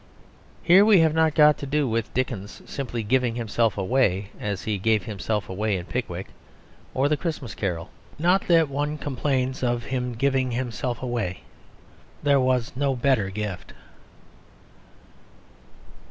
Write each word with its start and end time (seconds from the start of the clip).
Here 0.63 0.83
we 0.83 1.01
have 1.01 1.13
not 1.13 1.35
got 1.35 1.59
to 1.59 1.67
do 1.67 1.87
with 1.87 2.11
Dickens 2.11 2.63
simply 2.65 3.03
giving 3.03 3.35
himself 3.35 3.77
away, 3.77 4.31
as 4.39 4.63
he 4.63 4.79
gave 4.79 5.03
himself 5.03 5.47
away 5.47 5.77
in 5.77 5.85
Pickwick 5.85 6.29
or 6.95 7.07
The 7.07 7.15
Christmas 7.17 7.53
Carol. 7.53 7.91
Not 8.17 8.47
that 8.47 8.67
one 8.67 8.97
complains 8.97 9.61
of 9.61 9.83
his 9.83 10.15
giving 10.15 10.49
himself 10.53 11.03
away; 11.03 11.41
there 12.23 12.39
was 12.39 12.75
no 12.75 12.95
better 12.95 13.29
gift. 13.29 13.73